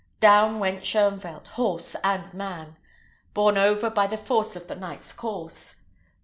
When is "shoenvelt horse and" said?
0.83-2.33